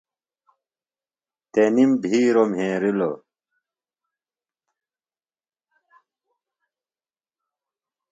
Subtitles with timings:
[1.53, 3.17] تنِم بِھیروۡ مھیرِلوۡ۔